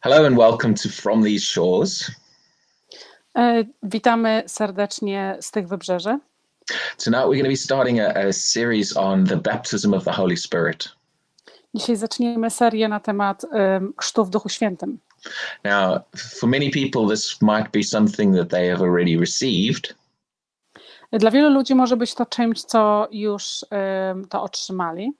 [0.00, 2.10] Hello and welcome to From These Shores.
[3.36, 6.18] E, Witamy serdecznie z tych wybrzeży.
[7.04, 10.36] Tonight we're going to be starting a, a series on the baptism of the Holy
[10.36, 10.88] Spirit.
[11.74, 14.98] Dzisiaj zaczniemy serię na temat um, chrztu w Duchu Świętym.
[15.64, 16.00] Now,
[16.40, 19.94] for many people, this might be something that they have already received,
[21.12, 25.12] Dla wielu ludzi może być to czymś, co już um, to otrzymali,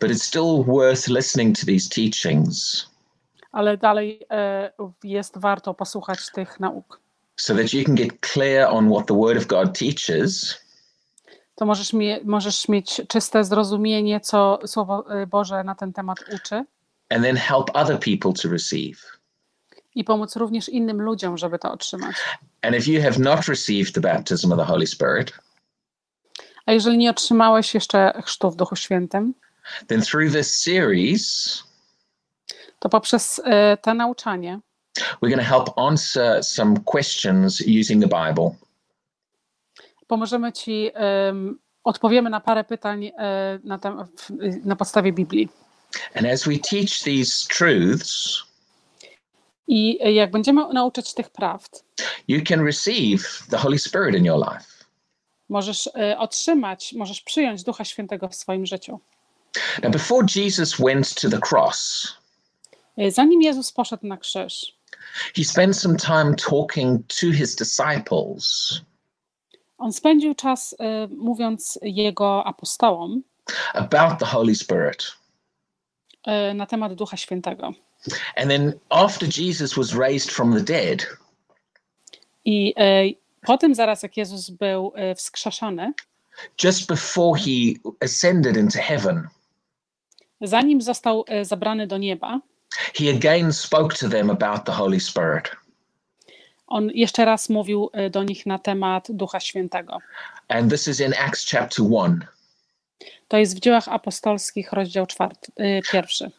[0.00, 2.86] but it's still worth listening to these teachings
[3.54, 4.72] ale dalej e,
[5.04, 7.00] jest warto posłuchać tych nauk.
[7.36, 10.58] so that you can get clear on what the Word of God teaches
[11.54, 16.64] To możesz, mie- możesz mieć czyste zrozumienie, co Słowo e, Boże na ten temat uczy
[17.10, 18.98] and then help other people to receive.
[19.94, 22.16] i pomóc również innym ludziom, żeby to otrzymać.
[22.62, 25.32] And if you have not received the baptism of the Holy Spirit,
[26.66, 29.34] A jeżeli nie otrzymałeś jeszcze chrztu w Duchu Świętym,
[29.86, 31.62] then through this series,
[32.84, 34.60] to poprzez e, to nauczanie
[34.98, 38.50] we're going to help answer some questions using the Bible.
[40.06, 45.48] pomożemy Ci, em, odpowiemy na parę pytań e, na, w- na podstawie Biblii.
[46.14, 48.42] And as we teach these truths,
[49.66, 51.84] I jak będziemy nauczyć tych prawd,
[52.28, 54.64] you can receive the Holy Spirit in your life.
[55.48, 59.00] możesz e, otrzymać, możesz przyjąć Ducha Świętego w swoim życiu.
[59.82, 62.06] Now, before Jesus went to the cross,
[63.08, 64.78] Zanim Jezus poszedł na krzyż,
[65.36, 68.80] he spent some time talking to his disciples
[69.78, 73.22] on spędził czas e, mówiąc Jego apostołom
[73.74, 75.12] about the Holy Spirit.
[76.26, 77.72] e, na temat Ducha Świętego.
[78.36, 81.06] And then, after Jesus was raised from the dead,
[82.44, 83.04] I e,
[83.46, 85.92] potem, zaraz jak Jezus był e, wskrzeszony,
[86.64, 89.28] just before he ascended into heaven,
[90.40, 92.40] zanim został e, zabrany do nieba,
[92.94, 95.50] he again spoke to them about the Holy Spirit.
[96.66, 99.98] on jeszcze raz mówił e, do nich na temat Ducha Świętego.
[100.48, 102.26] And this is in Acts chapter 1.
[103.28, 106.30] To jest w dziełach apostolskich, rozdział czwarty, y, pierwszy.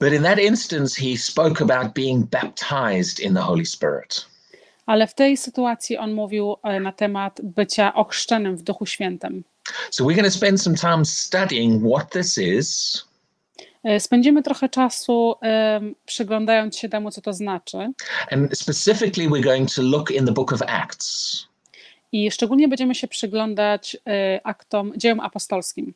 [0.00, 4.26] But in that instance, he spoke about being baptized in the Holy Spirit.
[4.86, 9.44] Ale w tej sytuacji on mówił e, na temat bycia ochrzczonym w Duchu Świętym.
[9.90, 13.11] So we're going to spend some time studying what this is E,
[13.98, 17.78] Spędzimy trochę czasu em, przyglądając się temu, co to znaczy.
[18.30, 21.46] And specifically, we're going to look in the book of Acts.
[22.12, 25.94] I szczególnie będziemy się przyglądać e, aktom, dziełom apostolskim.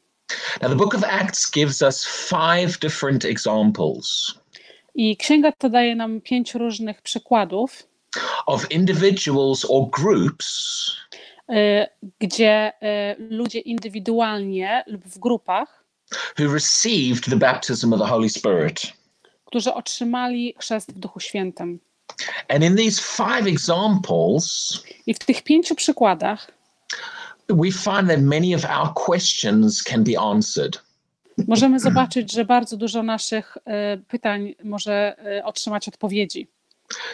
[0.63, 4.35] Now, the book of Acts gives us five different examples
[4.95, 7.89] I księga ta daje nam pięć różnych przykładów,
[8.47, 10.91] of individuals or groups
[11.49, 15.85] e, gdzie e, ludzie indywidualnie lub w grupach,
[16.39, 18.93] who received the baptism of the Holy Spirit.
[19.45, 21.81] którzy otrzymali chrzest w Duchu Świętym.
[22.49, 24.73] And in these five examples,
[25.07, 26.51] I w tych pięciu przykładach
[27.49, 30.83] we find that many of our questions can be answered.
[31.49, 36.49] możemy zobaczyć, że bardzo dużo naszych e, pytań może e, otrzymać odpowiedzi.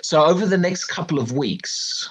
[0.02, 2.10] So, over the next couple of weeks,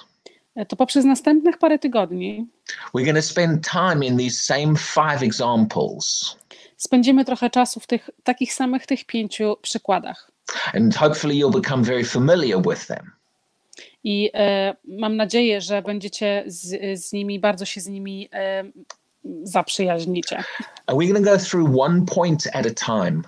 [0.56, 2.46] E, To poprzez następnych parę tygodni
[2.94, 6.36] we're going to spend time in these same five examples.
[6.82, 10.30] Spędzimy trochę czasu w tych takich samych tych pięciu przykładach.
[10.74, 13.10] And hopefully, you'll become very familiar with them.
[14.04, 18.64] I e, mam nadzieję, że będziecie z, z nimi, bardzo się z nimi e,
[19.42, 20.44] zaprzyjaźnicie.
[20.86, 23.22] Going to go through one point at a time.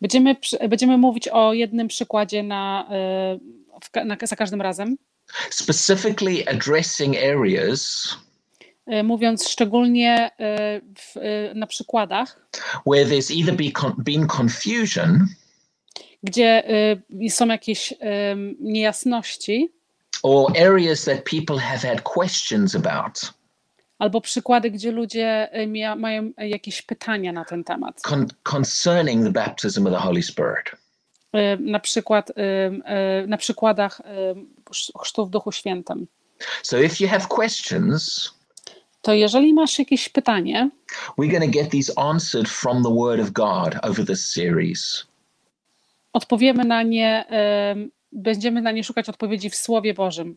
[0.00, 0.36] Będziemy,
[0.68, 3.38] będziemy mówić o jednym przykładzie na, e,
[3.84, 4.96] w, na, za każdym razem,
[5.50, 8.08] specifically addressing areas
[8.86, 12.40] mówiąc szczególnie e, w, e, na przykładach,
[12.86, 13.56] where there's either
[13.98, 15.26] been confusion
[16.24, 16.62] gdzie
[17.28, 17.94] są jakieś
[18.60, 19.72] niejasności,
[20.22, 23.32] or areas that people have had questions about
[23.98, 28.00] albo przykłady, gdzie ludzie mia, mają jakieś pytania na ten temat.
[28.02, 30.70] con- concerning the baptism of the Holy Spirit.
[31.60, 32.32] Na przykład
[33.26, 34.02] na przykładach
[35.02, 36.06] chrztu w Duchu Świętym.
[36.62, 38.30] So if you have questions,
[39.02, 40.70] To jeżeli masz jakieś pytanie,
[41.18, 45.06] we're going to get these answered from the Word of God over this series.
[46.12, 47.24] odpowiemy na nie,
[48.12, 50.36] będziemy na nie szukać odpowiedzi w Słowie Bożym.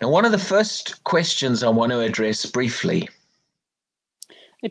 [0.00, 3.06] Now, one of the first questions I want to address briefly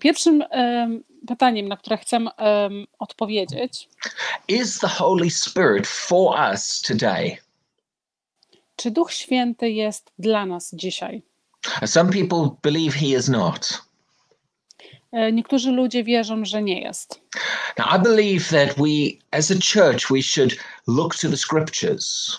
[0.02, 3.90] Pierwszym ym, pytaniem, na które chcę ym, odpowiedzieć,
[4.48, 7.38] is the Holy Spirit for us today?
[8.76, 11.22] czy Duch Święty jest dla nas dzisiaj?
[11.86, 13.82] Some people believe he is not.
[15.12, 17.22] E, Niektórzy ludzie wierzą, że nie jest.
[17.78, 18.88] Now, I believe that we,
[19.32, 20.58] as a church, we should
[20.88, 22.38] look to the scriptures.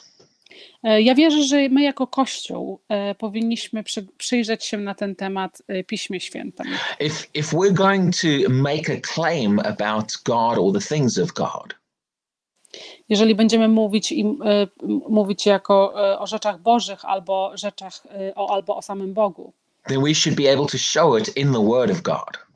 [0.84, 5.62] E, Ja wierzę, że my jako Kościół e, powinniśmy przy, przyjrzeć się na ten temat
[5.86, 6.66] Piśmie Świętym.
[7.00, 11.74] If if we're going to make a claim about God or the things of God,
[13.08, 14.66] Jeżeli będziemy mówić, i, e,
[15.08, 19.52] mówić jako e, o rzeczach Bożych albo rzeczach e, o, albo o samym Bogu,
[19.88, 22.46] then we should be able to show it in the Word of God.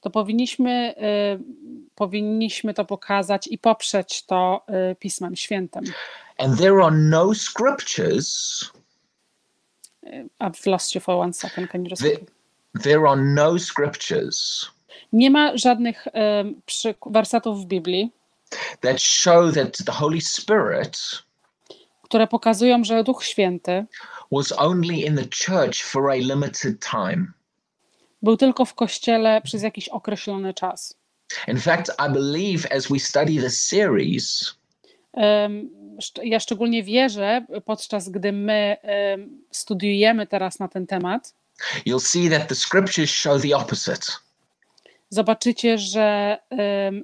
[0.00, 0.94] to powinniśmy,
[1.94, 4.66] powinniśmy to pokazać i poprzeć to
[4.98, 5.84] Pismem Świętym.
[6.38, 8.60] And there are no scriptures,
[10.40, 11.70] I've lost you for one second.
[11.70, 14.66] Can you just the, there are no scriptures
[15.12, 16.08] Nie ma żadnych
[16.66, 18.10] przyk- wersetów w Biblii,
[18.80, 20.98] that show that the Holy Spirit
[22.02, 23.84] które pokazują, że Duch Święty
[24.32, 27.26] was only in the church for a limited time.
[28.22, 30.94] był tylko w kościele przez jakiś określony czas.
[31.48, 34.54] In fact, I believe as we study this series,
[36.02, 41.34] szcz- Ja szczególnie wierzę, podczas gdy my em, studiujemy teraz na ten temat,
[41.86, 44.12] you'll see that the scriptures show the opposite.
[45.14, 46.38] Zobaczycie, że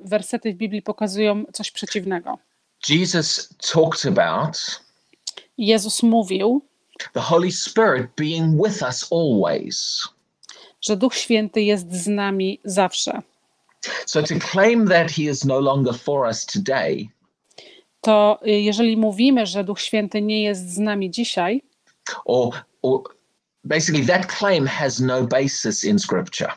[0.04, 2.38] wersety w Biblii pokazują coś przeciwnego.
[2.88, 4.80] Jesus talked about
[5.58, 6.62] Jezus mówił,
[7.12, 10.08] the Holy Spirit being with us always.
[10.80, 13.22] że Duch Święty jest z nami zawsze.
[14.06, 17.08] So to claim that he is no longer for us today
[18.00, 21.62] To y, jeżeli mówimy, że Duch Święty nie jest z nami dzisiaj,
[22.24, 23.02] or or
[23.64, 26.52] basically that claim has no basis in scripture.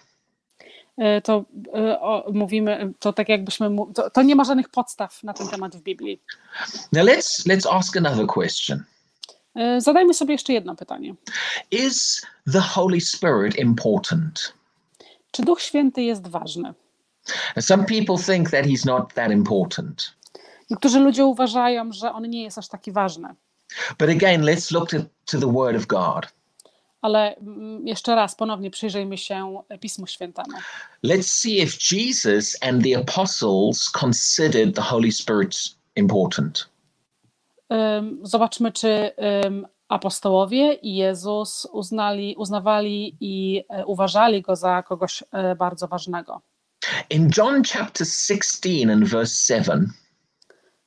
[1.00, 1.46] Y, to
[2.02, 5.82] o, mówimy, to tak jakbyśmy, to, to nie ma żadnych podstaw na ten temat w
[5.82, 6.22] Biblii.
[6.92, 8.84] Now let's let's ask another question.
[9.78, 11.16] Y, Zadajmy sobie jeszcze jedno pytanie.
[11.72, 12.22] Is
[12.54, 14.54] the Holy Spirit important?
[15.32, 16.74] Czy Duch Święty jest ważny?
[17.60, 20.14] Some people think that he's not that important.
[20.70, 23.36] Niektórzy ludzie uważają, że on nie jest aż taki ważny.
[24.00, 26.34] But again, let's look to, to the word of God.
[27.04, 30.58] Ale mm, jeszcze raz, ponownie przyjrzyjmy się Pismu Świętemu.
[31.04, 35.56] Let's see if Jesus and the apostles considered the Holy Spirit
[35.96, 36.74] important.
[38.24, 39.12] Zobaczmy, czy
[39.94, 46.42] apostołowie i Jezus uznali, uznawali i e, uważali go za kogoś e, bardzo ważnego.
[47.10, 49.94] In John chapter 16 and verse 7,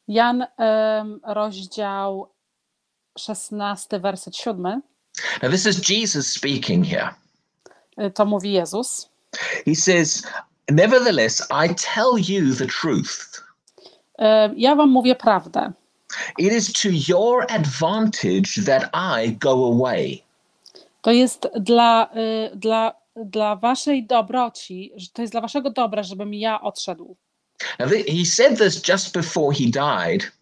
[0.08, 0.46] Jan,
[1.24, 2.32] rozdział
[3.18, 4.82] 16, werset 7,
[5.42, 7.10] now this is Jesus speaking here.
[7.98, 9.08] y, to mówi Jezus.
[9.66, 10.22] He says,
[10.70, 13.42] Nevertheless, I tell you the truth.
[14.18, 15.72] Ym, Ja wam mówię prawdę.
[16.38, 20.22] It is to your advantage that I go away.
[21.02, 26.60] To jest dla, y, dla, dla waszej dobroci, to jest dla waszego dobra, żebym ja
[26.60, 27.16] odszedł.
[27.78, 30.32] Now, he said this just before he died,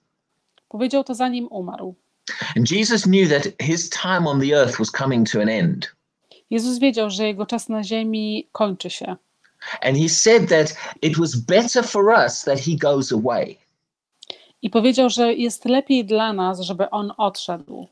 [0.68, 1.94] Powiedział to zanim umarł.
[2.56, 5.92] And Jesus knew that his time on the earth was coming to an end.
[6.50, 9.16] Jezus wiedział, że jego czas na ziemi kończy się.
[9.82, 13.56] And he said that it was better for us that he goes away.
[14.62, 17.88] I powiedział, że jest lepiej dla nas, żeby on odszedł.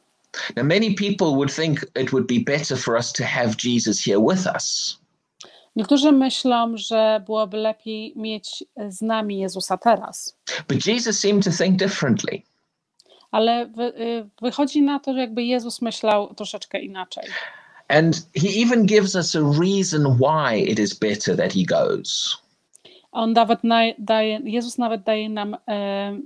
[0.56, 4.20] Now, many people would think it would be better for us to have Jesus here
[4.20, 4.98] with us.
[5.76, 10.36] Niektórzy myślą, że byłoby lepiej mieć z nami Jezusa teraz.
[10.68, 12.42] But Jesus seemed to think differently.
[13.32, 17.24] Ale wy, y, wychodzi na to, że jakby Jezus myślał troszeczkę inaczej.
[17.88, 22.36] And he even gives us a reason why it is better that he goes.
[23.12, 26.18] On nawet na, daje, Jezus nawet daje nam, e,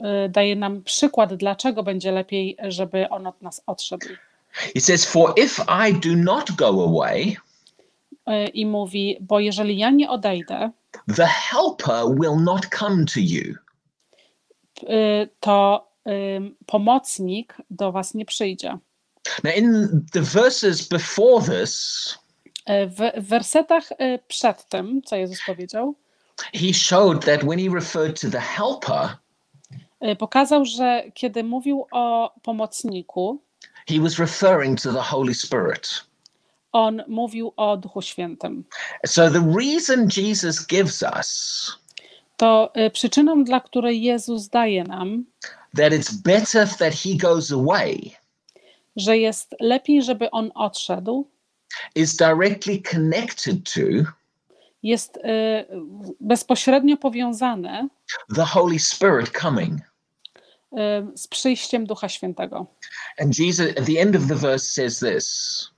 [0.00, 4.06] e, daje nam przykład, dlaczego będzie lepiej, żeby on od nas odszedł.
[4.74, 7.36] He says, For if I do not go away,
[8.26, 10.70] E, I mówi, bo jeżeli ja nie odejdę,
[11.16, 13.54] the helper will not come to you.
[14.82, 15.86] Y, to
[16.66, 18.78] pomocnik do was nie przyjdzie.
[19.44, 22.18] Now, in the verses before this,
[22.66, 25.94] E, W, wersetach e, przed tym, co Jezus powiedział,
[26.54, 29.16] he showed that when he referred to the helper,
[30.18, 33.42] pokazał, że kiedy mówił o pomocniku,
[33.88, 36.04] he was referring to the Holy Spirit.
[36.72, 38.64] on mówił o Duchu Świętym.
[39.06, 41.78] So the reason Jesus gives us
[42.36, 45.24] To e, przyczyną, dla której Jezus daje nam,
[45.76, 48.16] that it's better that he goes away
[48.96, 51.30] że jest lepiej, żeby on odszedł,
[51.94, 54.12] is directly connected to
[54.82, 55.64] jest e,
[56.20, 57.88] bezpośrednio powiązane
[58.34, 59.80] the Holy Spirit coming.
[60.76, 62.66] e, z przyjściem Ducha Świętego.
[63.18, 65.70] And Jesus at the end of the verse says this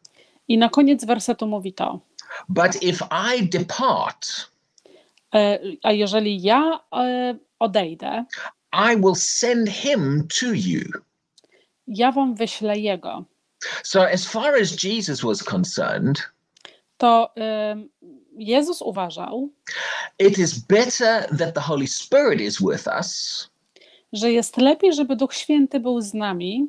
[0.49, 2.01] I na koniec wersetu mówi to:
[2.49, 4.51] But if I depart,
[5.83, 8.25] A jeżeli ja e, odejdę,
[8.93, 10.83] I will send him to you.
[11.87, 13.25] ja wam wyślę jego.
[13.83, 16.23] So, as far as Jesus was concerned,
[16.99, 17.89] To em,
[18.39, 19.49] Jezus uważał,
[20.19, 23.49] it is better that the Holy Spirit is with us
[24.13, 26.69] że jest lepiej, żeby Duch Święty był z nami,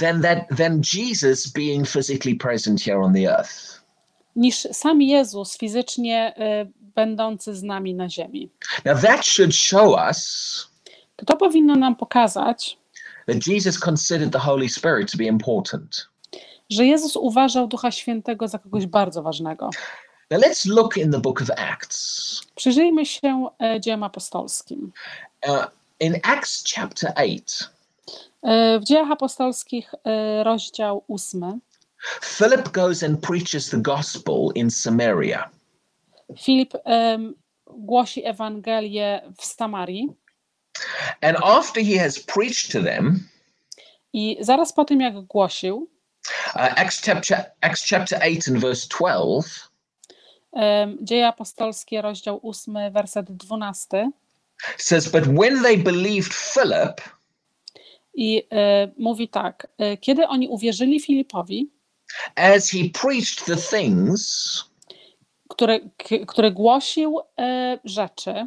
[0.00, 3.82] than that than Jesus being physically present here on the earth.
[4.36, 8.50] niż sam Jezus fizycznie e, będący z nami na ziemi.
[8.84, 10.68] Now that should show us
[11.16, 12.78] To, to powinno nam pokazać,
[13.26, 16.08] that Jesus considered the Holy Spirit to be important.
[16.70, 19.70] że Jezus uważał Ducha Świętego za kogoś bardzo ważnego.
[20.30, 22.40] Now let's look in the book of Acts.
[22.54, 24.92] Przyjrzyjmy się e, dziełem apostolskim.
[25.48, 25.64] Uh,
[26.00, 27.38] in Acts chapter 8,
[28.42, 31.58] E, W dziejach apostolskich e, rozdział ósmy.
[32.38, 35.50] Philip goes and preaches the gospel in Samaria.
[36.38, 37.34] Filip em,
[37.66, 40.08] głosi Ewangelię w Samarii
[41.20, 43.28] And after he has preached to them,
[44.12, 45.90] i zaraz po tym, jak głosił,
[46.54, 49.68] uh, Acts, chapter, Acts chapter 8 and verse 12,
[50.52, 54.10] em, dzieje apostolskie, rozdział ósmy, werset dwunasty.
[54.78, 57.00] says, But when they believed Philip,
[58.14, 61.70] I e, mówi tak, e, kiedy oni uwierzyli Filipowi,
[62.36, 64.64] as he preached the things
[65.54, 68.46] który, k- który głosił e, rzeczy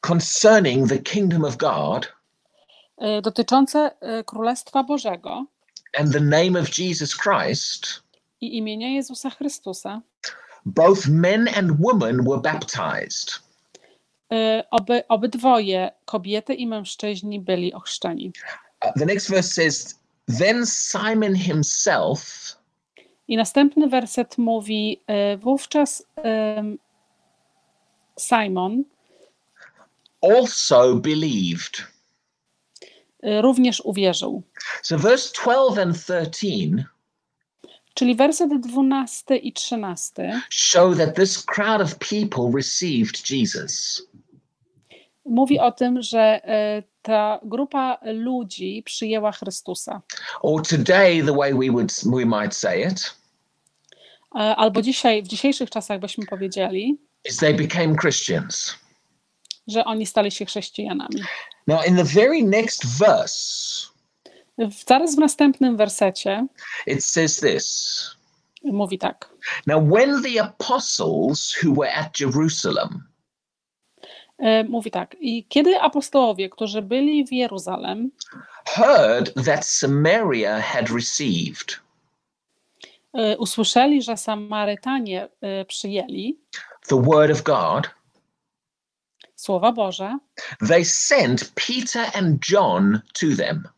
[0.00, 2.12] concerning the kingdom of God
[2.98, 5.44] e, dotyczące e, Królestwa Bożego
[5.98, 8.02] and the name of Jesus Christ,
[8.40, 10.00] i imienia Jezusa Chrystusa,
[10.64, 13.30] both men and women were baptized.
[14.32, 18.32] e, oby, obydwoje, kobiety i mężczyźni, byli ochrzczeni.
[18.84, 20.00] Uh, the next verse says,
[20.38, 22.20] Then Simon himself
[23.30, 26.78] I następny werset mówi: e, Wówczas em,
[28.18, 28.84] Simon
[30.22, 31.86] also believed.
[33.22, 34.42] e, również uwierzył.
[34.82, 36.84] So, verse 12 and 13
[37.94, 44.02] Czyli werset 12 i 13 show that this crowd of people received Jesus.
[45.24, 50.02] mówi o tym, że e, ta grupa ludzi przyjęła Chrystusa.
[50.42, 53.19] Or today, the way we would we might say it E,
[54.30, 58.74] Albo dzisiaj, w dzisiejszych czasach byśmy powiedzieli, is they became Christians.
[59.66, 61.22] że oni stali się chrześcijanami.
[61.66, 63.86] Now, in the very next verse,
[64.58, 66.46] W- Zaraz w następnym wersecie
[66.86, 68.06] it says this.
[68.64, 69.28] mówi tak.
[69.66, 73.02] Now, when the apostles who were at Jerusalem
[74.38, 75.16] E, Mówi tak.
[75.20, 78.10] I kiedy apostołowie, którzy byli w Jeruzalem,
[78.66, 81.76] heard that Samaria had received e,
[83.38, 86.38] usłyszeli, że Samarytanie e, przyjęli
[86.88, 87.90] the word of God,
[89.36, 90.18] słowa Boże,
[90.68, 93.68] they sent Peter and John to them.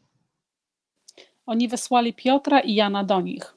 [1.47, 3.55] oni wysłali Piotra i Jana do nich.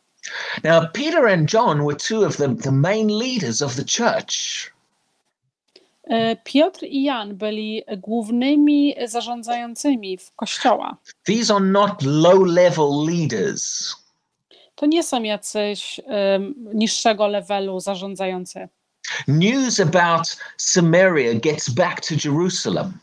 [0.64, 4.72] Now, Peter and John were two of the, the main leaders of the church.
[6.10, 10.98] E, Piotr i Jan byli głównymi zarządzającymi w kościoła.
[11.24, 13.96] These are not low level leaders.
[14.76, 18.68] To nie są jacyś em, niższego levelu zarządzający.
[19.28, 22.94] News about Samaria gets back to Jerusalem.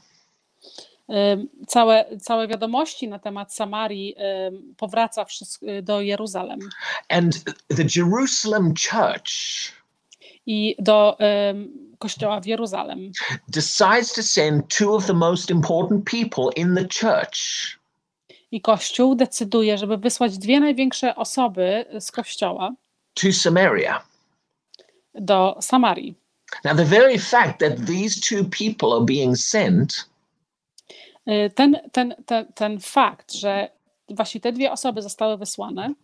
[1.09, 6.59] Em, Całe, całe wiadomości na temat Samarii em, powraca wszystko do Jeruzalem
[7.09, 7.45] And
[7.77, 9.33] the Jerusalem church
[10.47, 11.17] i do
[11.99, 13.11] kościoła w Jeruzalem.
[13.49, 17.39] decides to send two of the most important people in the church
[18.53, 22.75] I kościół decyduje, żeby wysłać dwie największe osoby z kościoła
[23.15, 24.03] to Samaria.
[25.15, 26.15] do Samarii.
[26.65, 30.13] Now, the very fact that these two people are being sent
[31.29, 33.69] Y, Ten, ten, ten, ten fakt, że
[34.11, 35.95] właśnie te dwie osoby zostały wysłane,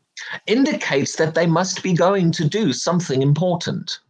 [0.46, 4.00] indicates that they must be going to do something important.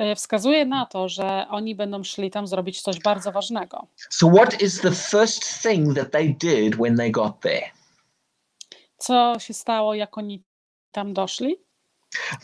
[0.00, 3.86] Y, wskazuje na to, że oni będą szli tam zrobić coś bardzo ważnego.
[4.10, 7.70] So, what is the first thing that they did when they got there?
[8.98, 10.42] Co się stało, jak oni
[10.92, 11.56] tam doszli?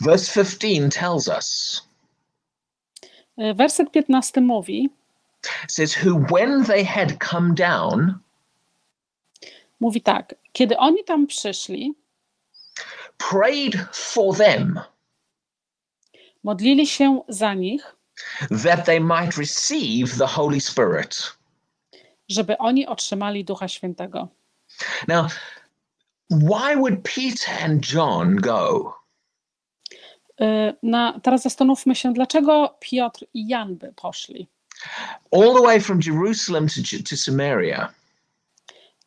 [0.01, 1.89] Verse 15 tells us
[3.39, 4.89] Y, Werset 15 mówi,
[5.67, 8.19] says, Who, when they had come down,
[9.79, 11.93] mówi tak, kiedy oni tam przyszli,
[13.17, 14.79] prayed for them
[16.43, 17.95] modlili się za nich,
[18.63, 21.33] that they might receive the Holy Spirit.
[22.29, 24.27] żeby oni otrzymali Ducha Świętego.
[25.07, 25.25] Now,
[26.29, 28.93] why would Peter and John go?
[30.41, 34.47] Y, Na, teraz zastanówmy się, dlaczego Piotr i Jan by poszli.
[35.31, 37.93] all the way from Jerusalem to, to Samaria.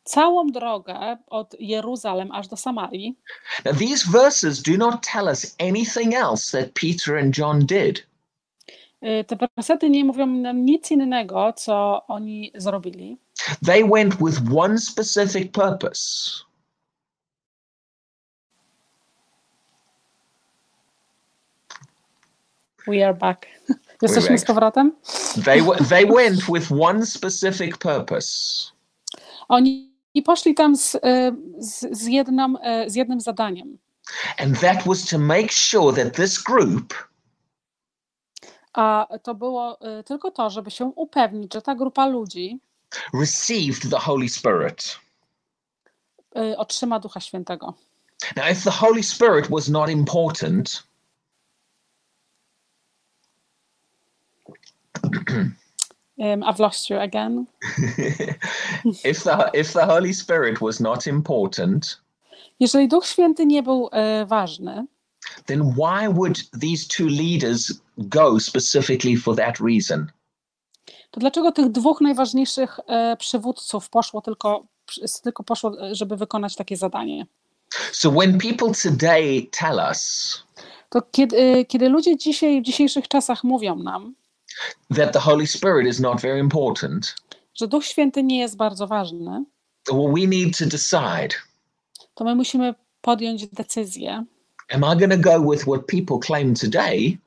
[0.03, 3.17] Całą drogę od Jeruzalem aż do Samarii.
[3.65, 8.07] Now, these verses do not tell us anything else that Peter and John did.
[9.03, 13.17] Y, Te wersety nie mówią nam nic innego, co oni zrobili.
[13.65, 16.43] They went with one specific purpose
[22.87, 23.47] We are back.
[24.01, 24.91] Jesteśmy z powrotem?
[25.45, 28.27] they, they went with one specific purpose.
[29.49, 30.99] Oni poszli tam z, y,
[31.57, 33.77] z, z, jedną, y, z jednym zadaniem.
[34.37, 36.93] And that was to make sure that this group
[38.73, 42.59] A to było y, tylko to, żeby się upewnić, że ta grupa ludzi
[43.13, 44.99] received the Holy Spirit.
[46.57, 47.73] otrzyma Ducha Świętego.
[48.35, 50.83] Now, if the Holy Spirit was not important,
[56.17, 57.47] Um, I've lost you again.
[59.03, 62.01] if the if the Holy Spirit was not important,
[62.59, 64.85] Jeżeli Duch Święty nie był y, ważny,
[65.45, 70.07] then why would these two leaders go specifically for that reason?
[71.13, 74.65] to dlaczego tych dwóch najważniejszych e, przywódców poszło tylko,
[75.23, 77.25] tylko poszło, e, żeby wykonać takie zadanie?
[77.91, 80.43] So when people today tell us
[80.89, 84.15] To kiedy, e, kiedy ludzie dzisiaj, w dzisiejszych czasach mówią nam,
[84.95, 87.15] that the Holy Spirit is not very important,
[87.55, 89.43] że Duch Święty nie jest bardzo ważny,
[89.91, 91.35] well, we need to decide:
[92.15, 94.25] to my musimy podjąć decyzję.
[94.71, 97.17] Am I going to go with what people claim today,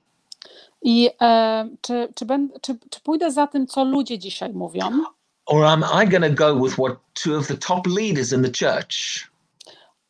[0.83, 5.05] i e, czy, czy, ben, czy, czy pójdę za tym, co ludzie dzisiaj mówią,
[5.47, 8.51] or am I going to go with what two of the top leaders in the
[8.51, 8.97] church?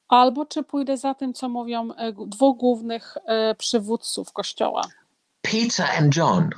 [0.08, 4.82] Albo czy pójdę za tym, co mówią e, dwóch głównych e, przywódców Kościoła,
[5.42, 6.50] Peter and John?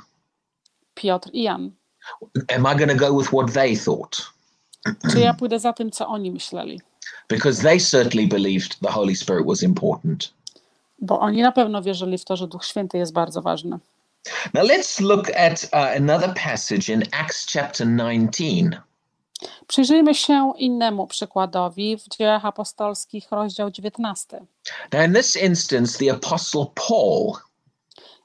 [0.99, 1.71] Piotr i Jan.
[2.47, 4.33] Am I going to go with what they thought?
[5.11, 6.81] Czy ja pójdę za tym, co oni myśleli?
[7.29, 10.33] Because they certainly believed the Holy Spirit was important.
[11.01, 13.79] Bo oni na pewno wierzyli w to, że Duch Święty jest bardzo ważny.
[14.53, 18.81] Now let's look at uh, another passage in Acts chapter 19.
[19.67, 24.39] Przyjrzyjmy się innemu przykładowi w Dziejach Apostolskich, rozdział 19.
[24.93, 27.33] Now, in this instance, the Apostle Paul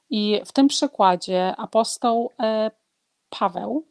[0.09, 2.71] I w tym przykładzie apostoł e,
[3.29, 3.85] Paweł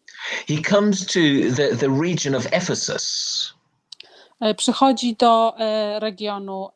[0.49, 1.21] he comes to
[1.57, 3.55] the, the region of Ephesus,
[4.41, 6.69] e, przychodzi do e, regionu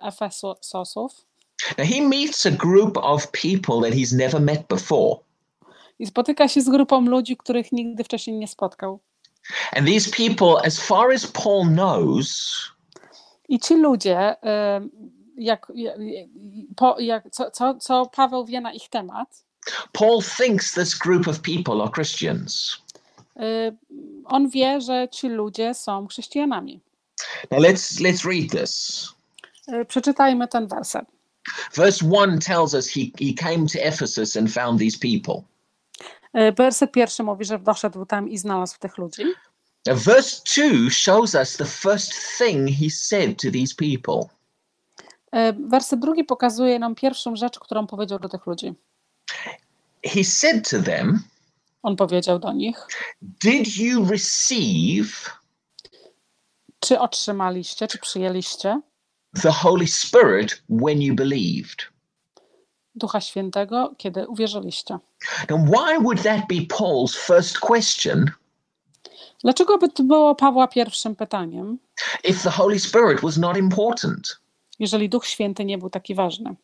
[0.00, 1.26] Efesosów
[1.78, 5.16] Now, he meets a group of people that he's never met before.
[5.98, 9.00] i spotyka się z grupą ludzi, których nigdy wcześniej nie spotkał.
[9.76, 12.52] And these people, as far as Paul knows,
[13.48, 14.36] I ci ludzie,
[15.36, 15.72] jak,
[16.76, 19.28] po, jak, co, co, co Paweł wie na ich temat,
[19.92, 22.76] Paul thinks this group of people are Christians.
[23.36, 23.72] e,
[24.24, 26.80] on wie, że ci ludzie są chrześcijanami.
[27.50, 29.08] Now, let's, let's read this.
[29.68, 31.04] E, Przeczytajmy ten werset.
[31.74, 35.42] Verse 1 tells us he, he came to Ephesus and found these people.
[36.32, 39.22] E, Werset pierwszy mówi, że doszedł tam i znalazł tych ludzi.
[39.86, 44.28] Now, verse 2 shows us the first thing he said to these people.
[45.32, 48.74] E, Werset drugi pokazuje nam pierwszą rzecz, którą powiedział do tych ludzi.
[50.04, 51.22] He said to them,
[51.82, 52.86] On powiedział do nich:
[53.22, 55.40] Did you receive
[56.80, 58.80] Czy otrzymaliście, czy przyjęliście
[59.42, 61.76] the Holy Spirit when you believed?
[62.94, 64.98] Ducha Świętego, kiedy uwierzyliście?
[65.50, 68.30] Now, why would that be Paul's first question
[69.42, 71.78] Dlaczego by to było Pawła pierwszym pytaniem,
[72.24, 74.41] if the Holy Spirit was not important?
[74.82, 76.54] Jeżeli Duch Święty nie był taki ważny?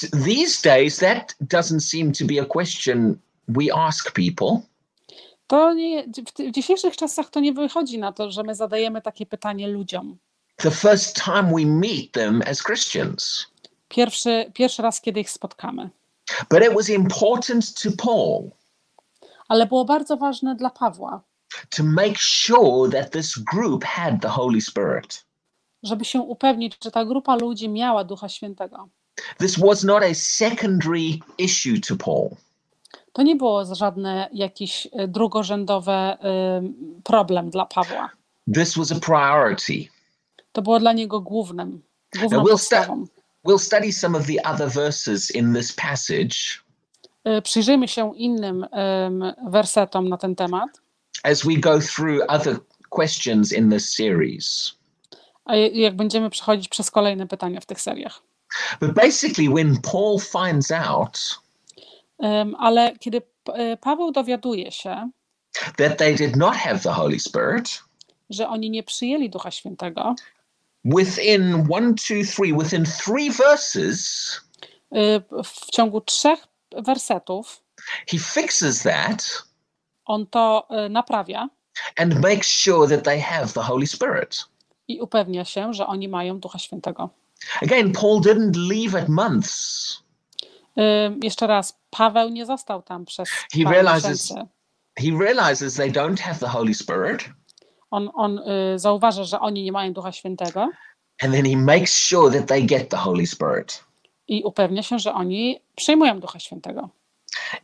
[0.00, 4.60] These days, that doesn't seem to be a question we ask people.
[5.46, 9.26] To nie, w, w dzisiejszych czasach to nie wychodzi na to, że my zadajemy takie
[9.26, 10.18] pytanie ludziom.
[10.56, 13.46] The first time we meet them as Christians.
[13.88, 15.90] Pierwszy, pierwszy raz, kiedy ich spotkamy.
[16.50, 18.50] But it was important to Paul
[19.48, 21.22] Ale było bardzo ważne dla Pawła,
[21.76, 25.27] to make sure that this group had the Holy Spirit.
[25.82, 28.88] Żeby się upewnić, że ta grupa ludzi miała Ducha Świętego.
[29.38, 32.28] This was not a secondary issue to Paul.
[33.12, 36.18] To nie było żadne jakiś y, drugorzędowe
[36.98, 38.10] y, problem dla Pawła.
[38.54, 39.88] This was a priority.
[40.52, 41.82] To było dla niego głównym,
[42.20, 43.04] główną Now we'll, sta- podstawą.
[43.46, 46.34] we'll study some of the other verses in this passage
[47.38, 48.64] Y, Przyjrzyjmy się innym
[49.06, 50.68] ym, wersetom na ten temat,
[51.22, 52.56] as we go through other
[52.90, 54.77] questions in this series.
[55.48, 58.22] A jak będziemy przechodzić przez kolejne pytania w tych seriach.
[58.80, 61.40] But basically, when Paul finds out
[62.24, 65.10] Ym, Ale kiedy y, Paweł dowiaduje się,
[65.76, 67.82] that they did not have the Holy Spirit,
[68.30, 70.14] że oni nie przyjęli Ducha Świętego,
[70.84, 74.30] within one, two, three, within three verses,
[74.96, 77.62] y, w ciągu trzech wersetów
[78.06, 79.42] he fixes that
[80.06, 81.48] on to y, naprawia
[81.96, 84.44] and makes sure that they have the Holy Spirit.
[84.88, 87.10] I upewnia się, że oni mają Ducha Świętego.
[87.62, 90.02] Again, Paul didn't leave at months.
[91.22, 94.34] Jeszcze raz, Paweł nie został tam przez He parę realizes- miesięcy.
[94.98, 97.28] He realizes they don't have the Holy Spirit,
[97.90, 100.68] On, on y, zauważa, że oni nie mają Ducha Świętego
[101.22, 103.84] and then he makes sure that they get the Holy Spirit.
[104.28, 106.88] i upewnia się, że oni przyjmują Ducha Świętego.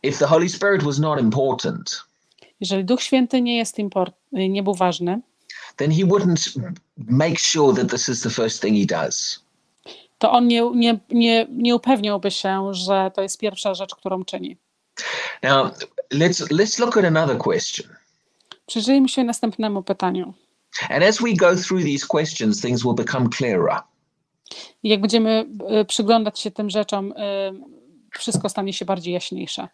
[0.03, 2.03] If the Holy Spirit was not important,
[2.59, 5.21] Jeżeli Duch Święty nie jest import, nie był ważny,
[5.75, 6.59] then he wouldn't
[6.97, 9.45] make sure that this is the first thing he does.
[10.17, 14.57] to on nie, nie, nie, nie upewniałby się, że to jest pierwsza rzecz, którą czyni.
[15.43, 15.71] Now,
[16.13, 17.89] let's let's look at another question.
[18.65, 20.33] Przyjrzyjmy się następnemu pytaniu.
[20.89, 23.81] And as we go through these questions, things will become clearer.
[24.83, 25.45] I jak będziemy
[25.81, 27.15] y, przyglądać się tym rzeczom, y,
[28.19, 29.67] wszystko stanie się bardziej jaśniejsze.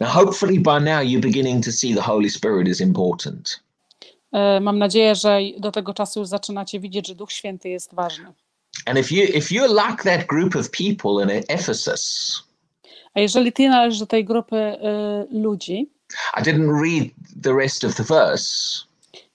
[0.00, 3.60] Now, hopefully, by now you're beginning to see the Holy Spirit is important.
[4.34, 8.32] Y, Mam nadzieję, że do tego czasu już zaczynacie widzieć, że Duch Święty jest ważny.
[8.86, 12.42] And if you if you're like that group of people in Ephesus,
[13.14, 14.78] A jeżeli ty należysz do tej grupy y,
[15.38, 15.90] ludzi,
[16.40, 17.08] I didn't read
[17.42, 18.82] the rest of the verse.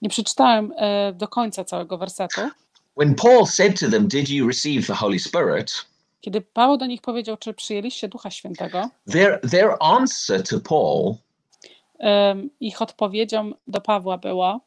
[0.02, 2.42] nie przeczytałem y, do końca całego wersetu,
[2.98, 5.86] When Paul said to them, "Did you receive the Holy Spirit?"
[6.22, 11.14] kiedy Paweł do nich powiedział, czy przyjęliście Ducha Świętego, Their their answer to Paul
[11.96, 14.60] y, ich odpowiedzią do Pawła było,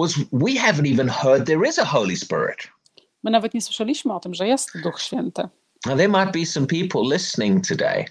[0.00, 2.56] was, "We haven't even heard there is a Holy Spirit."
[3.22, 5.42] my nawet nie słyszeliśmy o tym, że jest Duch Święty.
[5.86, 8.04] Now, there might be some people listening today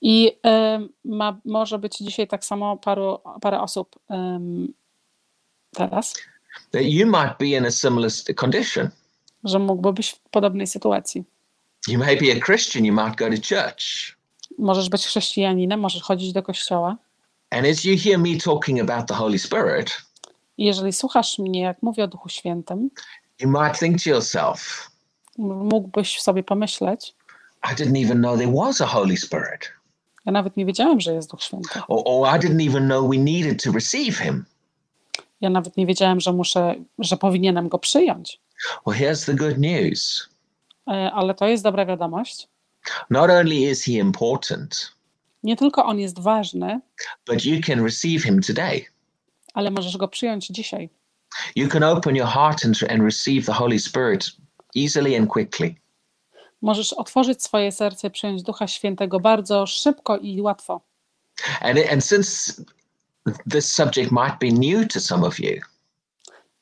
[0.00, 4.74] I y, ma, może być dzisiaj tak samo paru, parę osób ym,
[5.72, 6.14] teraz,
[6.70, 8.88] that you might be in a similar condition.
[9.44, 11.24] że mógłby być w podobnej sytuacji.
[11.88, 14.16] You may be a Christian, you might go to church.
[14.58, 16.96] Możesz być chrześcijaninem, możesz chodzić do kościoła.
[17.50, 19.90] And as you hear me talking about the Holy Spirit,
[20.58, 22.90] I jeżeli słuchasz mnie, jak mówię o Duchu Świętym,
[23.40, 24.90] you might think to yourself,
[25.38, 27.14] mógłbyś sobie pomyśleć,
[27.72, 29.72] I didn't even know there was a Holy Spirit.
[30.26, 31.68] ja nawet nie wiedziałem, że jest Duch Święty.
[31.88, 34.44] Or, or I didn't even know we needed to receive him.
[35.40, 38.40] Ja nawet nie wiedziałem, że muszę, że powinienem go przyjąć.
[38.86, 40.28] Well, here's the good news.
[40.88, 42.48] E, Ale to jest dobra wiadomość.
[43.10, 44.92] Not only is he important,
[45.42, 46.80] Nie tylko on jest ważny,
[47.26, 48.86] but you can receive him today.
[49.54, 50.90] Ale możesz go przyjąć dzisiaj.
[51.56, 54.30] You can open your heart and, and receive the Holy Spirit
[54.76, 55.74] easily and quickly.
[56.62, 60.80] Możesz otworzyć swoje serce i przyjąć Ducha Świętego bardzo szybko i łatwo.
[61.60, 62.52] And, and since
[63.52, 65.60] this subject might be new to some of you,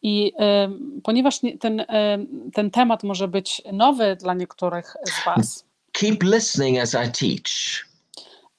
[0.02, 5.64] I em, ponieważ nie- ten, em, ten temat może być nowy dla niektórych z Was,
[5.92, 7.86] keep listening as I teach.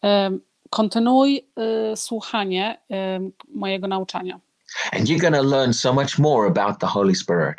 [0.01, 1.47] em, kontynuuj
[1.93, 4.39] y, słuchanie em, mojego nauczania
[4.91, 7.55] And you're going to learn so much more about the Holy Spirit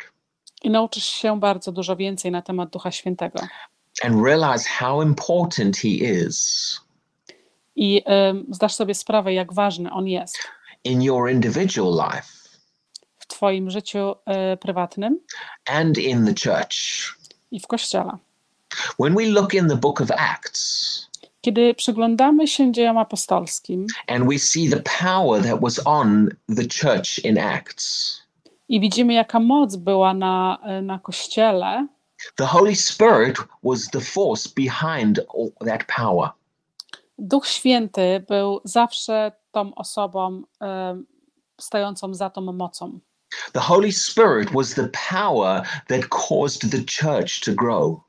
[0.63, 3.39] i nauczysz się bardzo dużo więcej na temat Ducha Świętego.
[4.03, 6.79] and realize how important He is
[7.75, 10.37] I em, zdasz sobie sprawę, jak ważny on jest
[10.83, 12.27] in your individual life
[13.19, 15.19] w Twoim życiu e, prywatnym
[15.65, 16.75] and in the church.
[17.51, 18.17] i w kościele.
[18.99, 21.08] When we look in the book of Acts
[21.41, 27.19] Kiedy przyglądamy się dziejom apostolskim and we see the power that was on the church
[27.25, 28.19] in Acts,
[28.69, 31.87] i widzimy, jaka moc była na, e, na kościele,
[32.35, 36.29] the Holy Spirit was the force behind all that power.
[37.17, 41.05] Duch Święty był zawsze tą osobą em,
[41.61, 42.99] stojącą za tą mocą.
[43.53, 48.01] The Holy Spirit was the power that caused the church to grow.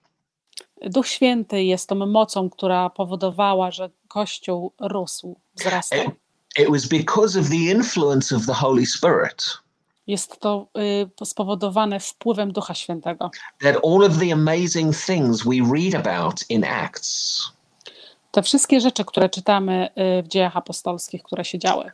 [0.82, 5.98] Duch Święty jest tą mocą, która powodowała, że Kościół rósł, wzrastał.
[6.04, 6.10] It,
[6.58, 9.44] it was because of the influence of the Holy Spirit
[10.06, 10.66] Jest to
[11.22, 13.30] y, spowodowane wpływem Ducha Świętego.
[13.62, 17.42] that all of the amazing things we read about in Acts,
[18.30, 19.88] Te wszystkie rzeczy, które czytamy
[20.18, 21.90] y, w dziejach apostolskich, które się działy,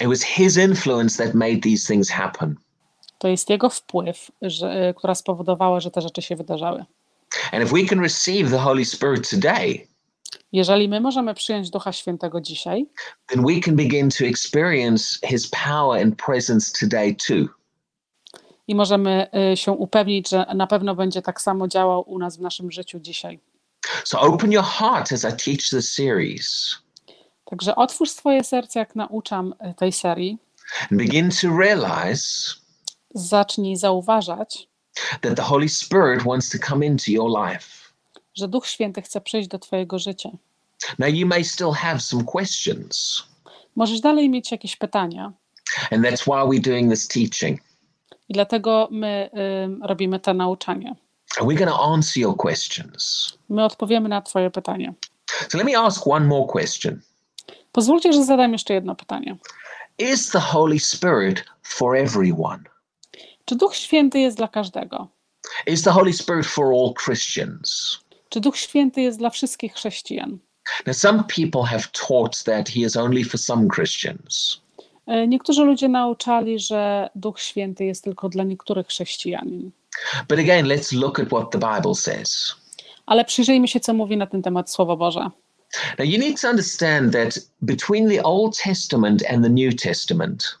[0.00, 2.54] it was His influence that made these things happen.
[3.18, 6.84] to jest Jego wpływ, że, y, która spowodowała, że te rzeczy się wydarzały.
[7.52, 9.86] And if we can receive the Holy Spirit today,
[10.52, 12.86] Jeżeli my możemy przyjąć Ducha Świętego dzisiaj,
[13.26, 17.48] then we can begin to experience His power and presence today too.
[18.68, 22.40] i możemy y, się upewnić, że na pewno będzie tak samo działał u nas w
[22.40, 23.40] naszym życiu dzisiaj.
[24.04, 26.76] So open your heart as I teach this series
[27.44, 30.38] Także otwórz swoje serce, jak nauczam y, tej serii,
[30.80, 32.54] and begin to realize
[33.14, 34.68] zacznij zauważać,
[35.20, 37.68] that the Holy Spirit wants to come into your life.
[38.34, 40.30] że Duch Święty chce przyjść do Twojego życia.
[40.98, 43.22] Now, you may still have some questions,
[43.76, 45.32] Możesz dalej mieć jakieś pytania,
[45.92, 47.60] and that's why we're doing this teaching.
[48.28, 49.30] i dlatego my
[49.64, 50.94] ym, robimy to nauczanie.
[51.38, 53.32] And we're going to answer your questions.
[53.48, 54.94] My odpowiemy na Twoje pytanie.
[55.48, 57.00] So, let me ask one more question
[57.72, 59.36] Pozwólcie, że zadam jeszcze jedno pytanie.
[59.98, 62.58] Is the Holy Spirit for everyone?
[63.46, 65.08] Czy Duch Święty jest dla każdego?
[65.66, 67.98] Is the Holy Spirit for all Christians?
[68.28, 70.38] Czy Duch Święty jest dla wszystkich chrześcijan?
[70.86, 74.60] Now, some people have taught that he is only for some Christians.
[75.06, 79.70] E, Niektórzy ludzie nauczali, że Duch Święty jest tylko dla niektórych chrześcijanin.
[80.28, 82.54] But again, let's look at what the Bible says.
[83.06, 85.30] Ale przyjrzyjmy się, co mówi na ten temat Słowo Boże.
[85.98, 90.58] Now, you need to understand that between the Old Testament and the New Testament,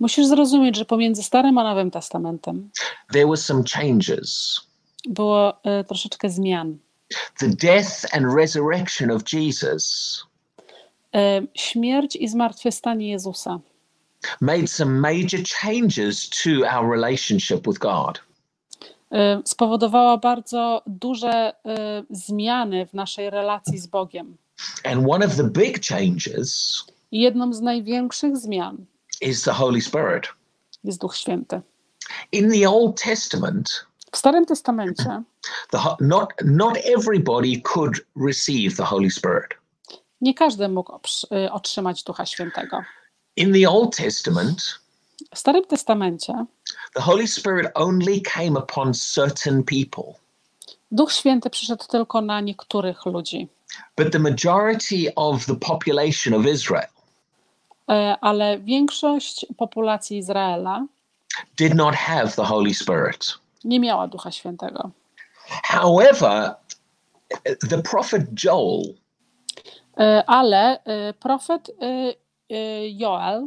[0.00, 2.70] Musisz zrozumieć, że pomiędzy Starym a Nowym Testamentem
[3.12, 4.60] there were some changes.
[5.04, 6.78] było e, troszeczkę zmian.
[7.38, 10.24] The death and resurrection of Jesus
[11.14, 13.60] E, Śmierć i zmartwychwstanie Jezusa
[14.40, 18.20] made some major changes to our relationship with God.
[19.12, 21.52] e, spowodowała bardzo duże
[22.10, 24.36] zmiany w naszej relacji z Bogiem.
[24.84, 28.76] And one of the big changes I jedną z największych zmian
[29.20, 30.28] is the Holy Spirit.
[30.84, 31.60] jest Duch Święty.
[32.32, 35.22] In the Old Testament, W Starym Testamencie
[35.70, 39.48] the, not, not everybody could receive the Holy Spirit.
[40.20, 40.92] nie każdy mógł
[41.32, 42.82] e, otrzymać Ducha Świętego.
[43.36, 44.78] In the Old Testament,
[45.34, 46.44] W Starym Testamencie
[46.94, 50.04] the Holy Spirit only came upon certain people,
[50.92, 53.48] Duch Święty przyszedł tylko na niektórych ludzi,
[53.96, 56.88] but the majority of the population of Israel
[58.20, 60.86] ale większość populacji Izraela
[61.58, 63.34] did not have the Holy Spirit.
[63.64, 64.90] nie miała Ducha Świętego.
[65.64, 66.54] However,
[67.70, 68.82] the prophet Joel
[69.96, 72.14] E, Ale e, profet e,
[72.50, 73.46] e, Joel,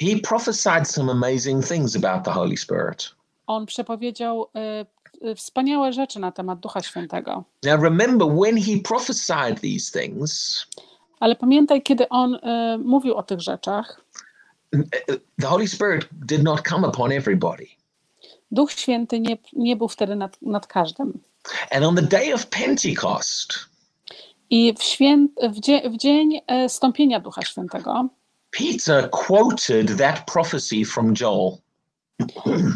[0.00, 3.14] he prophesied some amazing things about the Holy Spirit.
[3.46, 4.86] on przepowiedział e,
[5.22, 7.44] e, wspaniałe rzeczy na temat Ducha Świętego.
[7.64, 10.66] Now, remember, when he prophesied these things,
[11.20, 14.04] Ale pamiętaj, kiedy on e, mówił o tych rzeczach,
[15.40, 17.66] the Holy Spirit did not come upon everybody.
[18.50, 21.20] Duch Święty nie, nie był wtedy nad, nad każdym.
[21.70, 23.68] And on the day of Pentecost,
[24.50, 28.08] I w, święt, w, dzie, w dzień e, stąpienia Ducha Świętego
[28.50, 31.58] Peter quoted that prophecy from Joel.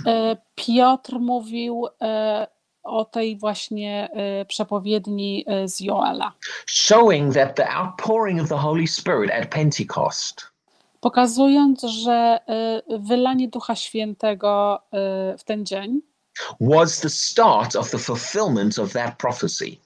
[0.06, 2.46] e, Piotr mówił e,
[2.82, 6.32] o tej właśnie e, przepowiedni e, z Joela,
[6.66, 10.52] showing that the outpouring of the Holy Spirit at Pentecost
[11.00, 14.80] pokazując, że e, wylanie Ducha Świętego
[15.38, 16.00] w ten dzień
[16.60, 19.76] was the start of the fulfillment of that prophecy.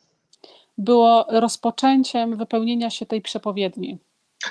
[0.78, 3.98] było rozpoczęciem wypełnienia się tej przepowiedni.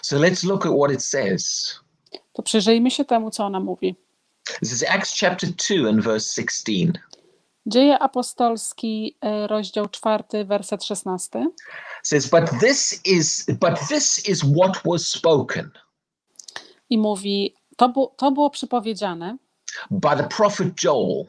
[0.01, 1.75] So let's look at what it says.
[2.33, 3.95] To przyjrzyjmy się temu, co ona mówi.
[4.59, 6.93] This is Acts chapter 2 and verse 16.
[7.65, 11.39] Dzieje apostolski, e, rozdział 4, werset 16.
[11.39, 15.71] It says, But this is but this is what was spoken
[16.89, 19.37] I mówi, to, bu, to było przypowiedziane
[19.91, 21.25] by the prophet Joel.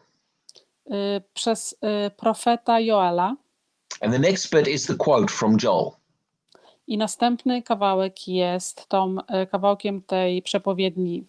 [0.90, 3.36] y, przez y, profeta Joela.
[4.00, 5.90] And the next bit is the quote from Joel.
[6.86, 9.16] I następny kawałek jest tą
[9.50, 11.24] kawałkiem tej przepowiedni.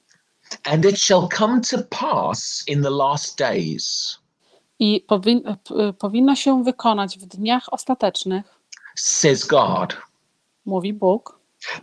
[0.64, 4.18] And it shall come to pass in the last days,
[4.80, 8.60] I powin, p- powinno się wykonać w dniach ostatecznych,
[8.96, 9.98] says God,
[10.66, 11.40] mówi Bóg,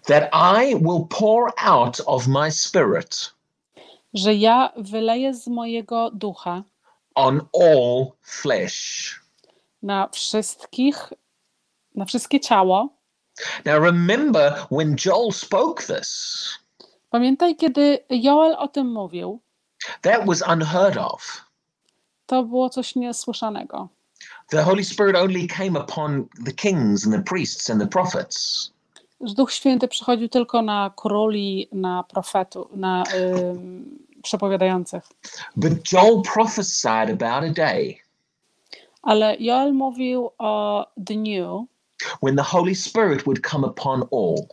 [0.07, 3.35] that I will pour out of my spirit
[4.14, 6.62] że ja wyleję z mojego ducha
[7.14, 9.20] on all flesh.
[9.83, 11.12] na wszystkich,
[11.94, 12.88] na wszystkie ciało.
[13.64, 16.48] Now remember when Joel spoke this,
[17.11, 19.40] Pamiętaj, kiedy Joel o tym mówił,
[20.02, 21.44] that was unheard of.
[22.26, 23.88] To było coś niesłyszanego.
[24.48, 28.70] The Holy Spirit only came upon the kings and the priests and the prophets.
[29.20, 35.02] Duch Święty przychodził tylko na króli, na profetu, na ym, przepowiadających.
[35.56, 37.96] But Joel prophesied about a day
[39.02, 41.66] Ale Joel mówił o dniu,
[42.22, 44.46] when the Holy Spirit would come upon all.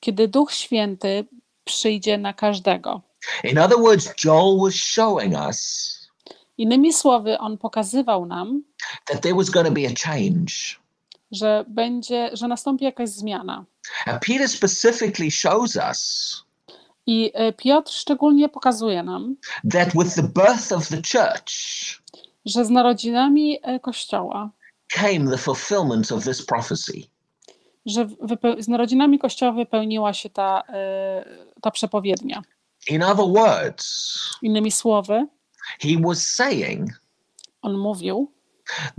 [0.00, 1.24] kiedy Duch Święty
[1.64, 3.00] przyjdzie na każdego.
[3.44, 5.92] In other words, Joel was showing us
[6.62, 8.62] Innymi słowy, on pokazywał nam,
[9.06, 10.52] that there was going to be a change.
[11.32, 13.64] że będzie, że nastąpi jakaś zmiana.
[14.06, 16.42] And Peter specifically shows us
[17.06, 19.36] I e, Piotr szczególnie pokazuje nam,
[19.72, 21.52] that with the birth of the church
[22.46, 24.50] że z narodzinami e, Kościoła,
[24.88, 26.92] came the fulfillment of this prophecy.
[27.86, 28.08] że
[28.58, 31.24] z narodzinami Kościoła wypełniła się ta, e,
[31.62, 32.42] ta przepowiednia.
[32.88, 35.26] In other words, Innymi słowy,
[35.80, 36.90] he was saying
[37.62, 38.32] on mówił,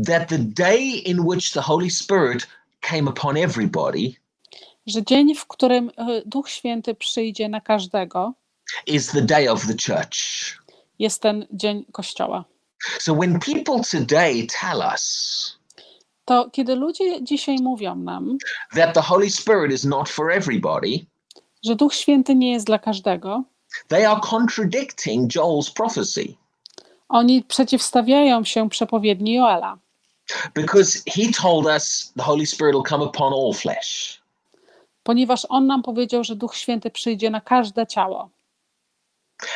[0.07, 2.47] that the day in which the Holy Spirit
[2.81, 4.15] came upon everybody
[4.87, 8.33] że dzień, w którym e, Duch Święty przyjdzie na każdego,
[8.87, 10.17] is the day of the church.
[10.99, 12.45] jest ten dzień Kościoła.
[12.99, 15.63] So when people today tell us
[16.25, 18.37] To kiedy ludzie dzisiaj mówią nam,
[18.75, 21.05] that the Holy Spirit is not for everybody,
[21.65, 23.43] że Duch Święty nie jest dla każdego,
[23.87, 26.33] they are contradicting Joel's prophecy
[27.09, 29.77] oni przeciwstawiają się przepowiedni Joela,
[30.55, 34.21] because he told us the Holy Spirit will come upon all flesh.
[35.03, 38.29] ponieważ on nam powiedział, że Duch Święty przyjdzie na każde ciało.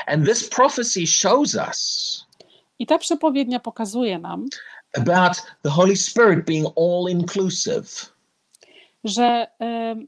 [0.05, 2.25] And this prophecy shows us
[2.79, 4.45] I ta przepowiednia pokazuje nam,
[4.97, 5.33] about
[5.63, 8.11] the Holy Spirit being all inclusive.
[9.03, 10.07] że, em,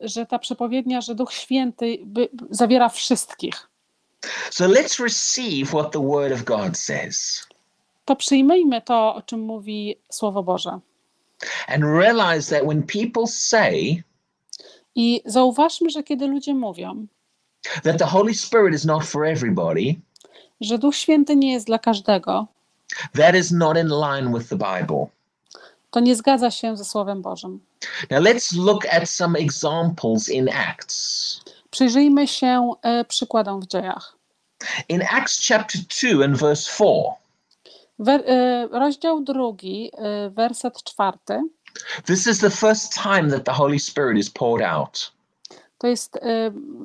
[0.00, 3.69] że ta przepowiednia, że Duch Święty by, zawiera wszystkich.
[4.50, 7.46] So let's receive what the Word of God says
[8.04, 10.80] To przyjmijmy to, o czym mówi Słowo Boże.
[11.68, 14.02] and realize that when people say
[14.94, 17.06] I zauważmy, że kiedy ludzie mówią,
[17.82, 19.94] that the Holy Spirit is not for everybody,
[20.60, 22.46] że Duch Święty nie jest dla każdego,
[23.16, 25.06] that is not in line with the Bible.
[25.90, 27.60] to nie zgadza się ze Słowem Bożym.
[28.10, 31.40] Now let's look at some examples in Acts.
[31.70, 34.16] Przyjrzyjmy się e, przykładom w dziejach.
[34.88, 36.90] In Acts chapter 2 and verse 4,
[37.98, 41.40] Wer, e, rozdział drugi, e, werset czwarty,
[42.06, 45.12] this is the first time that the Holy Spirit is poured out.
[45.78, 46.18] to jest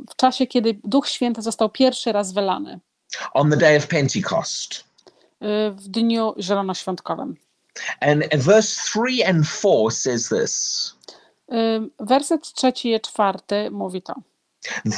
[0.09, 2.79] w czasie, kiedy Duch Święty został pierwszy raz wylany,
[3.33, 4.83] on the day of Pentecost.
[5.71, 7.35] w dniu zielonoświątkowym.
[7.99, 10.93] And verse 3 and 4 says this
[11.99, 14.13] Werset trzeci i czwarty mówi to.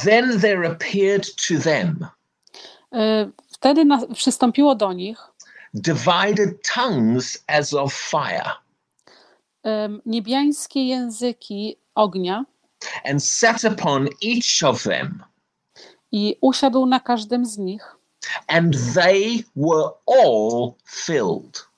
[0.04, 2.06] Then there appeared to them
[2.92, 5.18] E, Wtedy na, przystąpiło do nich
[5.74, 8.50] divided tongues as of fire,
[9.62, 12.44] em, niebiańskie języki ognia
[13.04, 15.22] and sat upon each of them,
[16.12, 17.96] i usiadł na każdym z nich
[18.46, 21.68] and they were all filled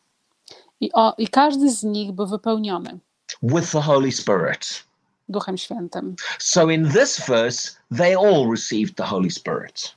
[0.80, 2.98] i, o, i każdy z nich był wypełniony
[3.42, 4.84] with the Holy Spirit.
[5.30, 6.16] Duchem Świętym.
[6.38, 9.94] So in this verse, they all received the Holy Spirit.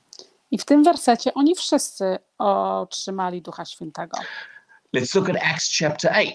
[0.50, 4.18] I w tym wersecie oni wszyscy otrzymali Ducha Świętego.
[4.96, 6.32] Let's look at Acts chapter 8.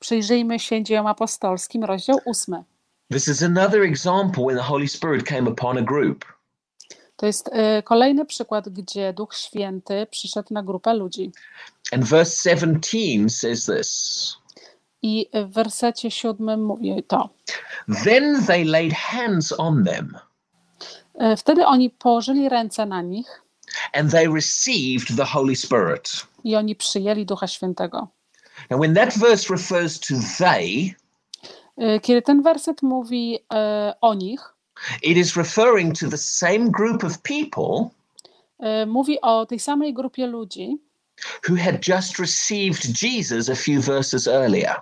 [0.00, 2.62] Przyjrzyjmy się dziełom apostolskim, rozdział 8.
[3.12, 6.24] This is another example when the Holy Spirit came upon a group.
[7.16, 11.32] To jest y, kolejny przykład, gdzie Duch Święty przyszedł na grupę ludzi.
[11.92, 14.36] And verse 17 says this
[15.02, 17.28] I w wersecie siódmym mówi to.
[18.04, 20.16] Then they laid hands on them,
[21.32, 23.26] Y, Wtedy oni położyli ręce na nich
[23.92, 26.26] and they received the Holy Spirit.
[26.44, 28.08] i oni przyjęli Ducha Świętego.
[28.70, 30.94] Now, when that verse refers to they,
[31.78, 34.40] Y, Kiedy ten werset mówi y, o nich,
[35.02, 37.90] it is referring to the same group of people
[38.60, 40.78] y, mówi o tej samej grupie ludzi,
[41.48, 44.74] who had just received Jesus a few verses earlier.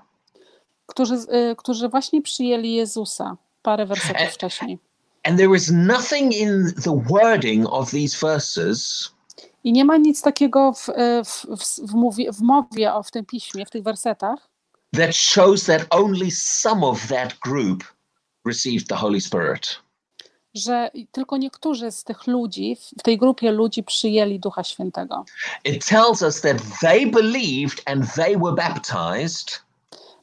[0.90, 4.78] Którzy, y, którzy właśnie przyjęli Jezusa parę wersetów E- wcześniej.
[5.24, 9.10] And there nothing in the wording of these verses
[9.64, 10.92] I nie ma nic takiego w, y,
[11.24, 14.48] w, w, w, mówie, w mowie o w tym piśmie, w tych wersetach,
[14.96, 17.84] that shows that only some of that group
[18.46, 19.80] received the Holy Spirit.
[20.54, 25.24] że tylko niektórzy z tych ludzi, w tej grupie ludzi przyjęli Ducha Świętego.
[25.64, 29.62] It tells us that they believed and they were baptized.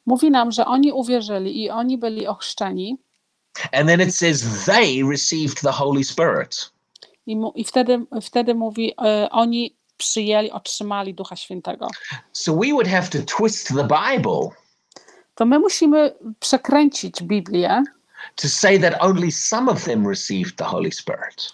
[0.08, 2.98] Mówi nam, że oni uwierzyli i oni byli ochrzczeni
[3.72, 6.70] And then it says they received the Holy Spirit.
[7.26, 11.88] i, mu, i wtedy, wtedy mówi, e, oni przyjęli, otrzymali Ducha Świętego.
[12.32, 14.50] So we would have to twist the Bible
[15.34, 17.82] To my musimy przekręcić Biblię,
[18.36, 21.52] to say that only some of them received the Holy Spirit.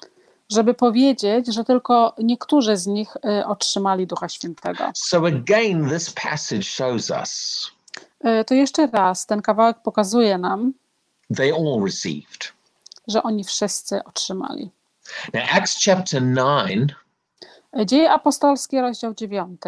[0.52, 4.90] żeby powiedzieć, że tylko niektórzy z nich e, otrzymali Ducha Świętego.
[4.94, 7.70] So again, this passage shows us
[8.46, 10.72] To jeszcze raz ten kawałek pokazuje nam,
[11.36, 12.52] they all received.
[13.08, 14.70] że oni wszyscy otrzymali.
[15.34, 16.92] Now, Acts chapter 9
[17.78, 19.60] E, Dzieje apostolskie, rozdział 9,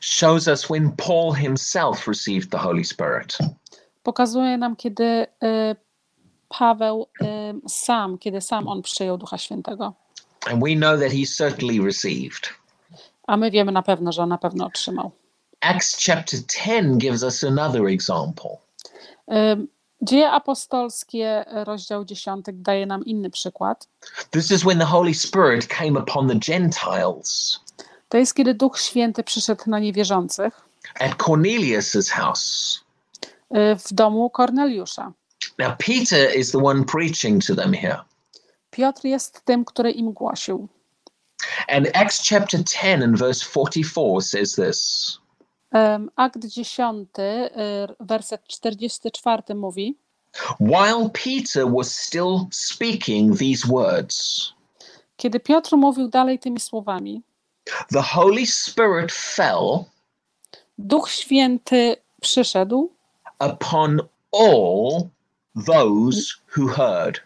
[0.00, 3.38] shows us when Paul himself received the Holy Spirit.
[4.02, 5.04] pokazuje nam, kiedy
[5.42, 5.76] e,
[6.48, 9.94] Paweł ym, sam, kiedy sam on przyjął Ducha Świętego.
[10.46, 12.48] And we know that he certainly received.
[13.26, 15.10] A my wiemy na pewno, że on na pewno otrzymał.
[15.60, 18.58] Acts chapter 10 gives us another example.
[20.02, 23.88] Dzieje apostolskie, rozdział 10, daje nam inny przykład.
[24.30, 27.60] This is when the Holy Spirit came upon the Gentiles
[28.08, 30.68] To jest, kiedy Duch Święty przyszedł na niewierzących
[31.00, 32.80] at Cornelius's house.
[33.56, 35.12] y, w domu Korneliusza.
[35.58, 38.00] Now, Peter is the one preaching to them here.
[38.70, 40.68] Piotr jest tym, który im głosił.
[41.68, 45.18] And Acts chapter 10 and verse 44 says this
[46.16, 49.96] Akt 10, y, werset 44 mówi:
[50.60, 54.48] While Peter was still speaking these words,
[55.16, 57.22] Kiedy Piotr mówił dalej tymi słowami,
[57.92, 59.84] the Holy Spirit fell
[60.78, 62.90] Duch Święty przyszedł
[63.52, 64.00] upon
[64.32, 65.08] all
[65.66, 66.20] those
[66.56, 67.20] who heard.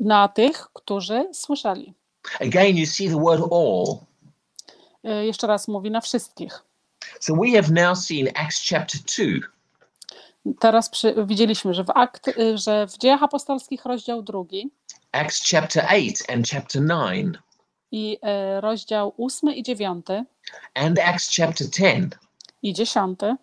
[0.00, 1.94] na tych, którzy słyszeli.
[2.40, 3.98] Again, you see the word all.
[5.20, 6.62] Y, Jeszcze raz mówi na wszystkich.
[7.22, 9.46] So we have now seen Acts chapter 2,
[10.60, 14.70] Teraz przy, widzieliśmy, że w, akt, y, że w dziejach apostolskich rozdział drugi
[15.12, 17.36] Acts chapter 8 and chapter 9,
[17.92, 18.18] i
[18.56, 20.24] y, rozdział ósmy i dziewiąty
[20.74, 22.14] and Acts chapter 10.
[22.62, 23.36] i dziesiąty.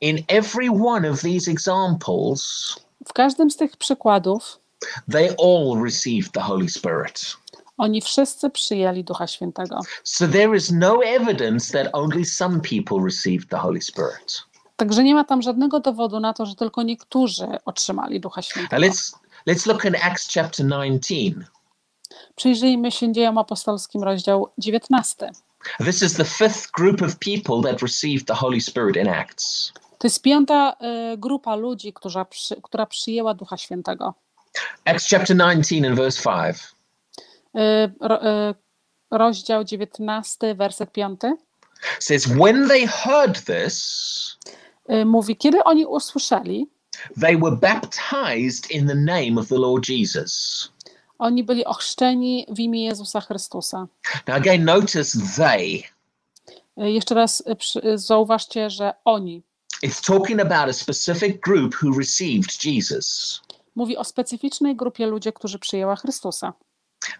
[0.00, 2.42] In every one of these examples,
[3.06, 4.60] W każdym z tych przykładów
[5.12, 7.36] they all received the Holy Spirit.
[7.82, 9.80] Oni wszyscy przyjęli Ducha Świętego.
[10.04, 14.42] So there is no evidence that only some people received the Holy Spirit.
[14.76, 18.82] Także nie ma tam żadnego dowodu na to, że tylko niektórzy otrzymali Ducha Świętego.
[18.82, 19.14] let's
[19.46, 21.14] let's look in Acts chapter 19.
[22.36, 25.30] Przyjrzyjmy się dziejom apostolskim, rozdział 19.
[25.84, 29.72] This is the fifth group of people that received the Holy Spirit in Acts.
[29.98, 30.76] To jest piąta
[31.12, 34.14] y, grupa ludzi, która, przy, która przyjęła Ducha Świętego.
[34.84, 36.56] Acts chapter 19 and verse 5.
[37.56, 38.54] Y, y,
[39.10, 41.20] rozdział 19, werset 5.
[41.98, 44.38] says, When they heard this,
[44.90, 46.70] Y, mówi, kiedy oni usłyszeli,
[47.20, 50.68] they were baptized in the name of the Lord Jesus.
[51.18, 53.86] oni byli ochrzczeni w imię Jezusa Chrystusa.
[54.26, 55.82] Now, again, notice they.
[56.76, 57.42] Jeszcze raz
[57.94, 59.42] zauważcie, że oni.
[59.84, 63.40] It's talking about a specific group who received Jesus.
[63.74, 66.52] Mówi o specyficznej grupie ludzi, którzy przyjęła Chrystusa.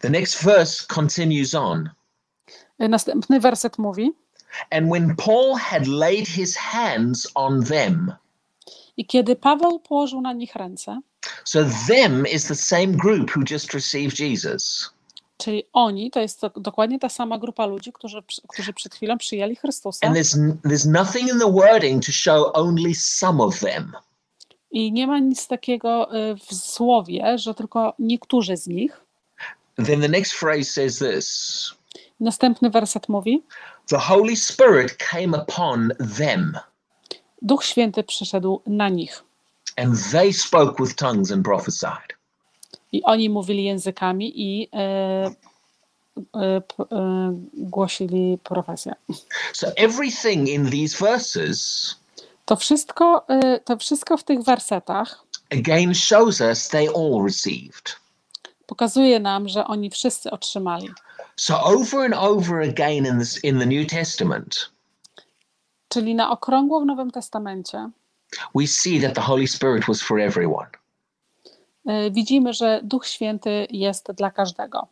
[0.00, 1.90] The next verse continues on.
[2.82, 4.12] Y, Następny werset mówi,
[4.70, 8.12] And when Paul had laid his hands on them,
[8.96, 11.00] i kiedy Paweł położył na nich ręce,
[11.44, 14.90] so them is the same group who just received Jesus.
[15.38, 19.56] czyli oni, to jest to, dokładnie ta sama grupa ludzi, którzy, którzy przed chwilą przyjęli
[19.56, 20.06] Chrystusa.
[20.06, 23.92] And there's, there's nothing in the wording to show only some of them.
[24.70, 29.01] I nie ma nic takiego y, w słowie, że tylko niektórzy z nich.
[29.86, 31.74] Then the next phrase says this
[32.20, 33.42] Następny werset mówi:
[33.88, 36.58] The Holy Spirit came upon them.
[37.42, 39.22] Duch Święty przyszedł na nich
[39.76, 42.16] and they spoke with tongues and prophesied.
[42.92, 44.78] i oni mówili językami i e,
[46.34, 46.62] e,
[46.92, 48.94] e, głosili profesję.
[49.52, 51.96] So everything in these verses
[52.44, 58.01] To wszystko, e, to wszystko w tych wersetach again shows us they all received.
[58.66, 60.88] Pokazuje nam, że oni wszyscy otrzymali.
[61.36, 64.70] So over and over again in this in the New Testament,
[65.88, 67.90] Czyli na okrągło w Nowym Testamencie
[68.54, 70.66] we see that the Holy Spirit was for everyone.
[71.86, 74.86] e, widzimy, że Duch Święty jest dla każdego.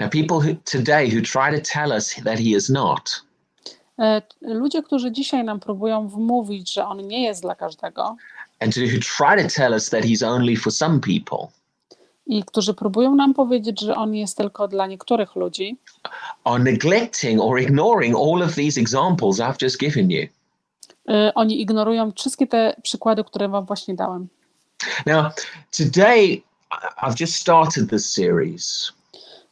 [0.00, 3.26] Now people who today who try to tell us that he is not,
[3.98, 8.16] E, Ludzie, którzy dzisiaj nam próbują wmówić, że on nie jest dla każdego
[8.60, 11.48] and who try to tell us that he's only for some people,
[12.26, 15.76] i którzy próbują nam powiedzieć, że on jest tylko dla niektórych ludzi,
[16.44, 20.26] are neglecting or ignoring all of these examples I've just given you.
[21.08, 24.28] e, oni ignorują wszystkie te przykłady, które wam właśnie dałem.
[25.06, 25.32] Now,
[25.78, 26.42] today I-
[27.02, 28.92] I've just started this series.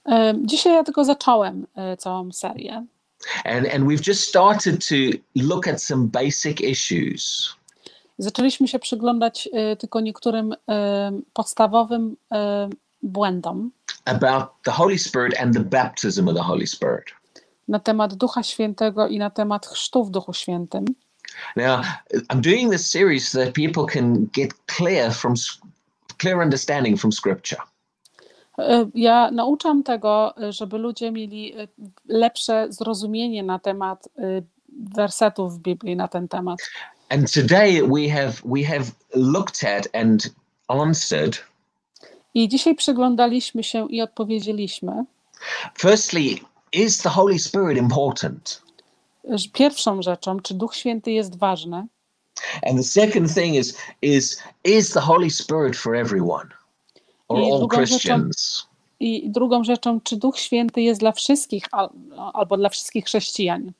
[0.08, 2.84] E, Dzisiaj ja tylko zacząłem e, całą serię.
[3.44, 4.94] And, and we've just started to
[5.36, 7.54] look at some basic issues.
[8.18, 12.68] Zaczęliśmy się przyglądać e, tylko niektórym e, podstawowym e,
[13.02, 13.70] błędom
[14.04, 17.04] about the Holy Spirit and the baptism of the Holy Spirit.
[17.68, 20.84] na temat Ducha Świętego i na temat chrztu w Duchu Świętym.
[21.56, 21.84] Now,
[22.32, 25.34] I'm doing this series so that people can get clear from
[26.18, 27.60] clear understanding from Scripture.
[28.94, 31.54] Ja nauczam tego, żeby ludzie mieli
[32.08, 34.08] lepsze zrozumienie na temat
[34.94, 36.58] wersetów w Biblii na ten temat.
[37.08, 38.84] And today we have we have
[39.14, 40.30] looked at and
[40.68, 41.38] answered
[42.34, 45.04] I dzisiaj przyglądaliśmy się i odpowiedzieliśmy.
[45.78, 46.34] Firstly,
[46.72, 48.62] is the Holy Spirit important?
[49.52, 51.86] Pierwszą rzeczą, czy Duch Święty jest ważny?
[52.62, 56.46] And the second thing is is is the Holy Spirit for everyone
[57.28, 58.66] or I all drugą rzeczą- Christians?
[59.00, 61.90] I drugą rzeczą, czy Duch Święty jest dla wszystkich al-
[62.32, 63.72] albo dla wszystkich chrześcijan?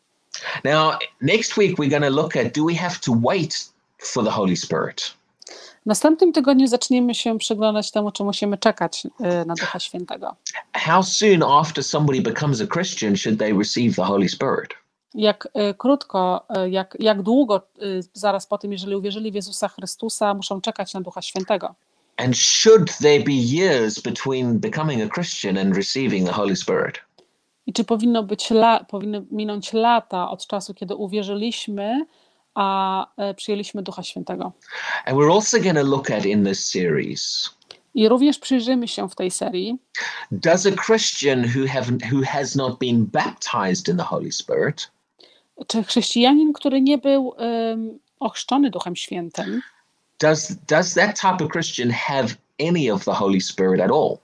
[0.65, 4.31] Now, next week we're going to look at do we have to wait for the
[4.31, 5.15] Holy Spirit?
[5.83, 10.37] W następnym tygodniu zaczniemy się przyglądać temu, czy musimy czekać y, na Ducha Świętego.
[10.73, 14.71] How soon after somebody becomes a Christian should they receive the Holy Spirit?
[15.15, 17.61] Jak y, krótko, y, jak, jak długo
[18.13, 21.75] zaraz po tym, jeżeli uwierzyli w Jezusa Chrystusa, muszą czekać na Ducha Świętego?
[22.17, 26.99] And should there be years between becoming a Christian and receiving the Holy Spirit?
[27.67, 32.07] I czy powinno być la, powinny minąć lata od czasu, kiedy uwierzyliśmy,
[32.55, 34.53] a e, przyjęliśmy Ducha Świętego?
[35.07, 37.51] And we're also going to look at in this series
[37.95, 39.79] I również przyjrzymy się w tej serii,
[40.33, 44.91] does a Christian who have who has not been baptized in the Holy Spirit
[45.67, 49.63] czy chrześcijanin, który nie był um, ochrzczony Duchem Świętym,
[50.21, 52.29] does does that type of Christian have
[52.61, 54.19] any of the Holy Spirit at all?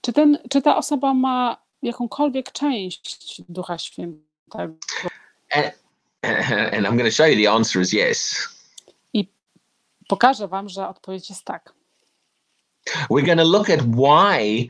[0.00, 4.74] czy, ten, czy ta osoba ma jakąkolwiek część Ducha Świętego?
[5.50, 5.72] And,
[6.72, 8.48] and I'm going to show you the answer is yes.
[10.08, 11.72] Pokażę Wam, że odpowiedź jest tak.
[13.10, 14.68] We're going to look at why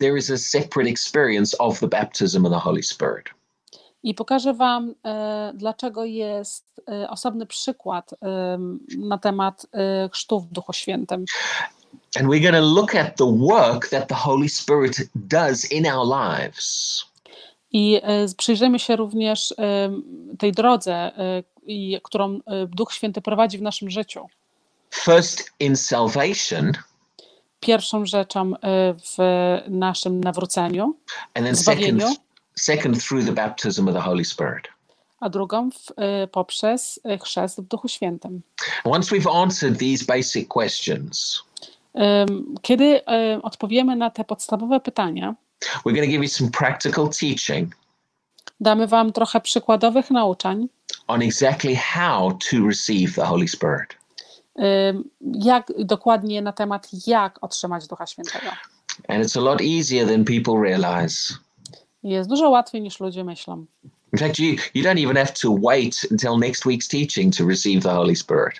[0.00, 3.24] there is a separate experience of the baptism of the Holy Spirit.
[4.02, 10.52] I pokażę Wam, e, dlaczego jest e, osobny przykład em, na temat e, chrztu w
[10.52, 11.24] Duchu Świętym.
[12.18, 16.06] And we're going to look at the work that the Holy Spirit does in our
[16.06, 17.04] lives.
[17.72, 20.02] I e, przyjrzymy się również em,
[20.38, 21.42] tej drodze, e,
[22.02, 24.26] którą e, Duch Święty prowadzi w naszym życiu.
[24.90, 26.72] First in salvation,
[27.60, 28.58] Pierwszą rzeczą e,
[28.94, 29.16] w
[29.68, 30.84] naszym nawróceniu,
[31.34, 32.16] and then second, Zbawieniu.
[32.54, 34.68] second through the baptism of the Holy Spirit.
[35.20, 38.42] a drugą w, e, poprzez e, chrzest w Duchu Świętym.
[38.84, 41.42] Once we've answered these basic questions,
[42.62, 43.00] Kiedy
[43.42, 45.34] odpowiemy na te podstawowe pytania,
[45.84, 47.74] we're going to give you some practical teaching
[48.62, 50.68] damy Wam trochę przykładowych nauczań,
[51.06, 53.96] on exactly how to receive the Holy Spirit.
[55.22, 58.50] jak dokładnie na temat, jak otrzymać Ducha Świętego.
[59.08, 61.34] And it's a lot easier than people realize.
[62.02, 63.66] Jest dużo łatwiej niż ludzie myślą.
[64.12, 67.82] In fact, you, you don't even have to wait until next week's teaching to receive
[67.82, 68.54] the Holy Spirit.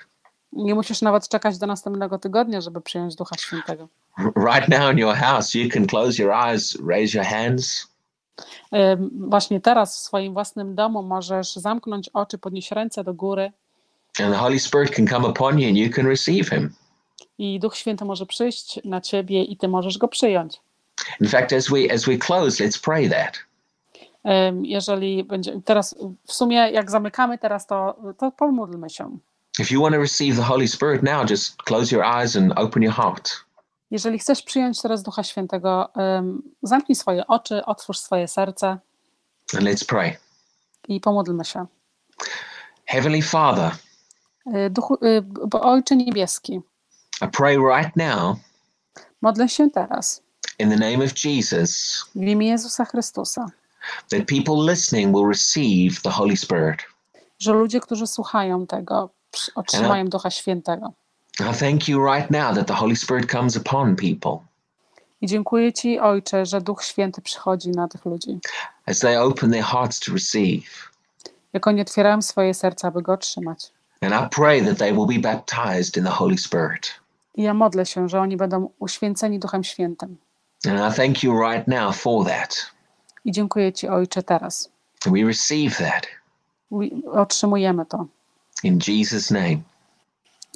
[0.52, 3.88] Nie musisz nawet czekać do następnego tygodnia, żeby przyjąć Ducha Świętego.
[4.36, 7.92] Right now in your house, you can close your eyes, raise your hands,
[9.28, 13.52] Właśnie teraz w swoim własnym domu możesz zamknąć oczy, podnieść ręce do góry
[14.20, 16.74] and the Holy Spirit can come upon you and you can receive Him.
[17.38, 20.60] i Duch Święty może przyjść na ciebie i ty możesz go przyjąć.
[21.20, 23.38] In fact, as we as we close, let's pray that.
[24.62, 25.94] Jeżeli będzie, teraz
[26.26, 29.18] w sumie jak zamykamy teraz, to, to pomódlmy się.
[29.58, 32.82] If you want to receive the Holy Spirit now, just close your eyes and open
[32.82, 33.30] your heart.
[33.90, 38.66] Jeżeli chcesz przyjąć teraz Ducha Świętego, em, zamknij swoje oczy, otwórz swoje serce
[39.54, 40.16] And let's pray.
[40.88, 41.66] i pomódlmy się.
[42.86, 43.70] Heavenly Father,
[44.56, 44.98] Y, Duchu,
[45.46, 46.60] bo Ojcze Niebieski,
[47.22, 48.36] I pray right now
[49.22, 50.22] modlę się teraz
[50.58, 53.46] in the name of Jesus w imię Jezusa Chrystusa,
[54.10, 56.80] that people listening will receive the Holy Spirit.
[57.38, 59.10] że ludzie, którzy słuchają tego,
[59.54, 60.92] otrzymają Ducha Świętego.
[61.40, 64.38] I thank you right now that the Holy Spirit comes upon people
[65.20, 68.38] I dziękuję Ci, Ojcze, że Duch Święty przychodzi na tych ludzi.
[68.86, 70.90] as they open their hearts to receive.
[71.52, 73.72] Jak oni otwierają swoje serca, aby go otrzymać.
[74.00, 76.90] And I pray that they will be baptized in the Holy Spirit.
[77.34, 80.16] I ja modlę się, że oni będą uświęceni Duchem Świętym.
[80.68, 82.66] And I thank you right now for that.
[83.24, 84.70] I dziękuję Ci, Ojcze, teraz.
[85.06, 86.06] We receive that
[86.70, 88.06] I Otrzymujemy to
[88.62, 89.56] in Jesus' name.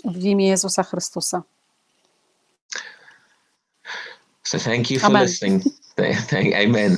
[0.04, 1.42] w imię Jezusa Chrystusa.
[4.44, 5.22] So thank you for Amen.
[5.22, 5.62] listening.
[6.64, 6.96] Amen.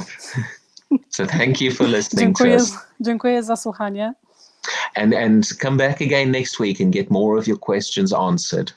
[1.10, 2.72] so thank you for listening to Dziękuję, us.
[3.00, 4.14] dziękuję za słuchanie.
[4.94, 8.74] And and come back again next week and get more of your questions answered.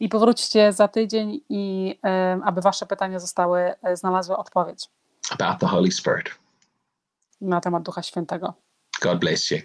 [0.00, 4.88] I powróćcie za tydzień, i e, aby Wasze pytania zostały, e, znalazły odpowiedź
[5.30, 6.26] about the Holy Spirit.
[7.40, 8.54] na temat Ducha Świętego.
[9.02, 9.58] God bless you.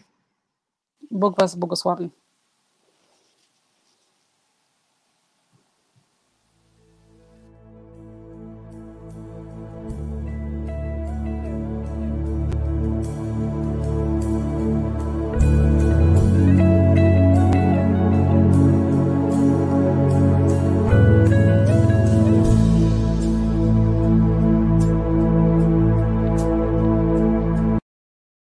[1.12, 2.10] Bóg Was błogosławi.